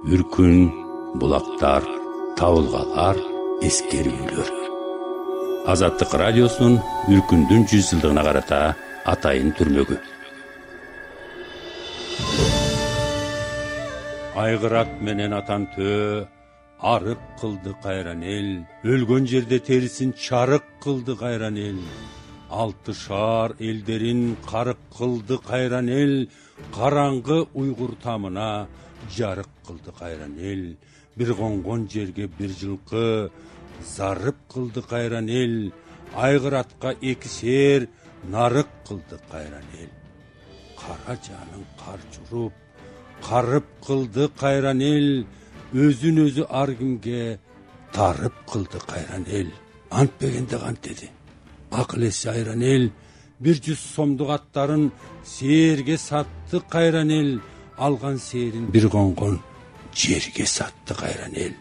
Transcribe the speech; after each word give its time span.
үркүн 0.00 0.70
булактар 1.20 1.84
табылгалар 2.38 3.18
эскерүүлөр. 3.68 4.52
Азаттык 5.68 6.14
радиосунун 6.16 6.78
үркүндүн 7.12 7.66
жүз 7.68 7.90
жылдыгына 7.90 8.24
карата 8.24 8.60
атайын 9.12 9.52
түрмөгү. 9.58 9.98
Айгырат 14.40 14.96
менен 15.04 15.36
атан 15.36 15.68
төө 15.76 16.24
арык 16.80 17.20
кылды 17.42 17.76
кайран 17.84 18.24
эл 18.24 18.64
өлгөн 18.88 19.28
жерде 19.28 19.60
терисин 19.60 20.14
чарык 20.16 20.64
кылды 20.80 21.12
кайран 21.20 21.60
эл 21.60 21.84
алты 22.50 22.92
шаар 22.94 23.54
элдерин 23.58 24.36
карык 24.50 24.78
кылды 24.96 25.38
кайран 25.38 25.88
эл 25.88 26.28
караңгы 26.74 27.46
уйгур 27.54 27.94
тамына 28.02 28.68
жарык 29.16 29.48
кылды 29.66 29.92
кайран 29.98 30.34
эл. 30.38 30.76
Бир 31.16 31.34
конгон 31.34 31.88
жерге 31.88 32.26
бир 32.26 32.50
жылкы 32.50 33.30
зарып 33.96 34.36
кылды 34.52 34.82
кайран 34.82 35.28
эл 35.28 35.72
айгыратка 36.14 36.90
эки 37.00 37.28
сээр 37.28 37.88
нарык 38.24 38.68
кылды 38.86 39.20
кайран 39.30 39.68
эл. 39.78 39.92
Кара 40.80 41.16
жанын 41.26 41.64
кар 41.78 42.00
журуп 42.14 42.52
карып 43.28 43.66
кылды 43.86 44.28
кайран 44.40 44.80
эл 44.80 45.24
өзүн 45.72 46.26
өзү 46.26 46.46
ар 46.50 46.74
кимге 46.74 47.38
тарып 47.92 48.34
кылды 48.50 48.78
кайран 48.90 49.24
эл. 49.28 49.50
Антпегенде 49.90 50.58
кантеди 50.58 51.10
акыл 51.70 52.02
эси 52.08 52.28
айран 52.28 52.62
эл 52.62 52.90
бир 53.40 53.56
жүз 53.64 53.80
сомдук 53.94 54.30
аттарын 54.36 54.90
сээрге 55.24 55.96
сатты 55.98 56.60
кайран 56.74 57.10
эл 57.10 57.40
алган 57.76 58.18
сээрин 58.18 58.66
бир 58.74 58.88
конгон 58.88 59.40
жерге 59.94 60.46
сатты 60.46 60.94
кайран 60.94 61.34
эл. 61.34 61.54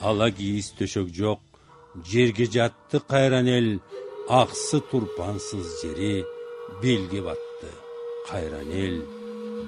Ала 0.00 0.30
кийиз 0.30 0.72
төшөк 0.78 1.08
жок 1.14 1.40
жерге 2.10 2.46
жатты 2.46 3.00
кайран 3.00 3.48
эл 3.48 3.80
аксы 4.28 4.80
турпансыз 4.90 5.66
жери 5.82 6.24
белге 6.82 7.22
батты 7.22 7.70
кайран 8.28 8.70
эл. 8.70 9.02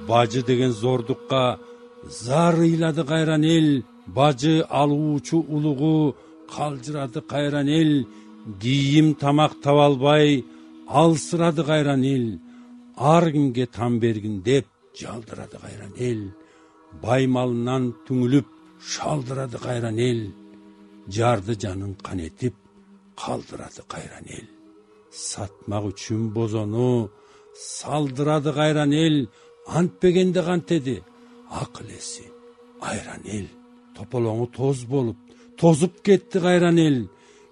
Бажы 0.08 0.42
деген 0.42 0.72
зордукка 0.72 1.58
зар 2.04 2.54
ыйлады 2.54 3.04
кайран 3.04 3.44
эл 3.44 3.84
бажы 4.06 4.64
алуучу 4.68 5.38
улугу 5.48 6.16
калжырады 6.54 7.20
кайран 7.20 7.68
эл 7.68 8.06
кийим 8.60 9.14
тамак 9.14 9.52
таба 9.62 9.86
албай 9.86 10.44
алсырады 10.88 11.62
кайран 11.64 12.02
эл 12.14 12.26
ар 12.96 13.24
кимге 13.32 13.66
там 13.66 13.98
бергин 13.98 14.42
деп 14.42 14.66
жалдырады 15.00 15.58
кайран 15.64 15.92
эл 16.10 16.20
бай 17.02 17.26
малынан 17.26 17.84
түңүлүп 18.06 18.46
шалдырады 18.92 19.58
кайран 19.66 19.98
эл 20.10 20.20
жарды 21.16 21.54
жанын 21.62 21.94
канетип 22.06 22.54
калдырады 23.22 23.82
кайран 23.92 24.26
эл 24.38 24.46
сатмак 25.10 25.84
үчүн 25.90 26.22
бозону 26.36 27.10
салдырады 27.78 28.52
кайран 28.60 28.92
эл 28.92 29.16
антпегенде 29.78 30.42
кантеди 30.48 30.96
акыл 31.62 31.88
эси 31.98 32.24
айран 32.80 33.22
эл 33.38 33.48
тополоңу 33.96 34.46
тоз 34.56 34.84
болуп 34.92 35.18
тозуп 35.60 35.94
кетти 36.06 36.38
кайран 36.46 36.78
эл 36.78 36.98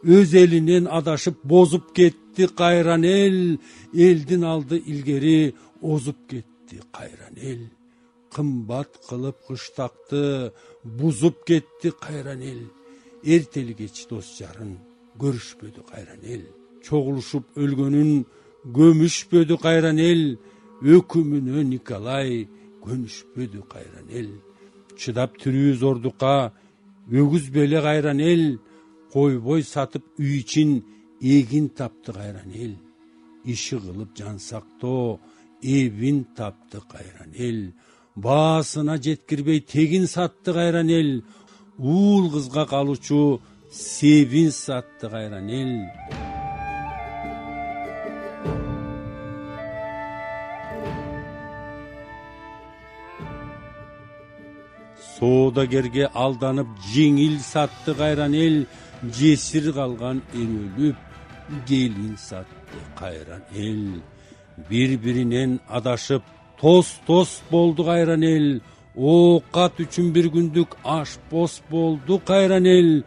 өз 0.05 0.35
элинен 0.35 0.87
адашып 0.87 1.37
бозуп 1.45 1.93
кетти 1.95 2.47
кайран 2.47 3.05
эл. 3.05 3.59
Элдин 3.93 4.45
алды 4.45 4.77
илгери 4.77 5.55
озуп 5.81 6.17
кетти 6.29 6.81
кайран 6.93 7.37
эл. 7.37 7.71
Кымбат 8.35 8.91
кылып 9.09 9.37
кыштакты 9.49 10.53
бузуп 10.85 11.45
кетти 11.45 11.93
кайран 12.01 12.43
эл. 12.43 12.63
Эртели 13.25 13.75
кеч 13.75 14.07
дос 14.11 14.37
жарын 14.39 14.77
көрүшпөдү 15.19 15.83
кайран 15.91 16.21
эл. 16.23 16.45
Чогулушуп 16.85 17.57
өлгөнүн 17.57 18.27
көмүшпөдү 18.77 19.57
кайран 19.61 19.99
эл. 19.99 20.37
Өкүмүнө 20.85 21.65
николай 21.65 22.49
көнүшпөдү 22.85 23.65
кайран 23.73 24.09
эл. 24.11 24.31
Чыдап 25.01 25.39
тирүү 25.41 25.73
зордукка 25.81 26.53
өгүзбөле 27.09 27.81
кайран 27.81 28.21
эл 28.21 28.45
койбой 29.15 29.63
сатып 29.63 30.05
үй 30.19 30.41
ичин 30.41 30.71
эгин 31.21 31.69
тапты 31.79 32.13
кайран 32.19 32.51
эл. 32.65 32.75
Иши 33.45 33.79
кылып 33.79 34.11
жан 34.19 34.39
сактоо 34.39 35.21
эбин 35.63 36.25
тапты 36.37 36.81
кайран 36.93 37.33
эл. 37.49 37.61
Баасына 38.17 38.97
жеткирбей 39.05 39.61
тегин 39.61 40.07
сатты 40.07 40.53
кайран 40.53 40.89
эл. 41.01 41.11
Уул 41.79 42.31
кызга 42.35 42.67
калуучу 42.67 43.41
себин 43.71 44.51
сатты 44.51 45.09
кайран 45.09 45.49
эл 45.49 46.24
соодагерге 55.19 56.09
алданып 56.13 56.69
жеңил 56.93 57.39
сатты 57.41 57.95
кайран 57.95 58.35
эл 58.35 58.67
жесир 59.19 59.73
калган 59.73 60.23
өлүп 60.35 60.97
келин 61.69 62.17
сатты 62.19 62.81
кайран 62.99 63.43
эл. 63.55 64.01
Бири 64.69 64.97
биринен 64.97 65.61
адашып 65.69 66.23
тос 66.61 66.99
тос 67.07 67.43
болду 67.51 67.85
кайран 67.85 68.23
эл. 68.23 68.61
Оокат 68.97 69.81
үчүн 69.83 70.13
бир 70.15 70.31
күндүк 70.35 70.77
аш 70.85 71.19
бос 71.31 71.61
болду 71.71 72.19
кайран 72.19 72.67
эл. 72.67 73.05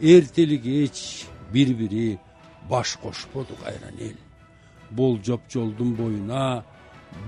Эртели 0.00 0.58
кеч 0.58 1.26
бири 1.52 1.74
бири 1.74 2.18
баш 2.68 2.96
кошподу 3.02 3.54
кайран 3.64 3.96
эл. 3.98 4.18
Болжоп 4.90 5.42
жолдун 5.52 5.94
боюна 5.94 6.64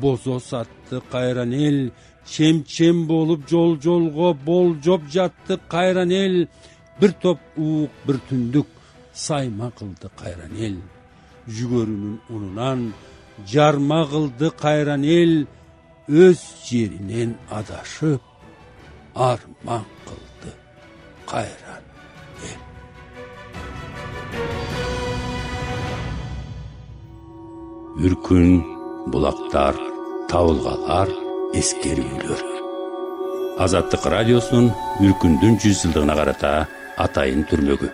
бозо 0.00 0.38
сатты 0.40 1.00
кайран 1.10 1.52
эл 1.52 1.92
чем 2.26 2.64
чем 2.64 3.06
болуп 3.06 3.48
жол 3.48 3.78
жолго 3.80 4.34
болжоп 4.34 5.02
жатты 5.08 5.58
кайран 5.68 6.10
эл. 6.10 6.48
Бир 7.00 7.12
топ 7.12 7.38
уук 7.56 7.90
бир 8.06 8.20
түндүк 8.28 8.66
сайма 9.14 9.70
кылды 9.70 10.08
кайран 10.16 10.52
эл. 10.56 10.76
Жүгөрүнүн 11.48 12.20
унунан 12.28 12.92
жарма 13.46 14.06
кылды 14.06 14.50
кайран 14.50 15.04
эл. 15.04 15.46
Өз 16.08 16.40
жеринен 16.66 17.36
адашып 17.50 18.22
арман 19.14 19.84
кылды 20.06 20.52
кайран 21.26 21.84
эл. 22.50 22.60
Үркүн 28.02 28.81
булактар 29.10 29.78
табылгалар 30.30 31.10
эскерүүлөр. 31.58 32.44
Азаттык 33.62 34.06
радиосунун 34.14 34.70
үркүндүн 35.04 35.58
жүз 35.62 35.82
жылдыгына 35.82 36.16
карата 36.18 36.52
атайын 37.02 37.44
түрмөгү 37.50 37.90